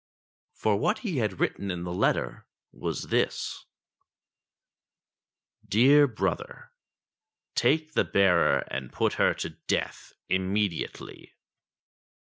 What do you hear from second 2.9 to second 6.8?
this: Dear Brother,